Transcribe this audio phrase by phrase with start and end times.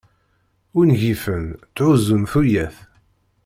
[0.79, 2.75] Ungifen ttɛuzzun tuyat.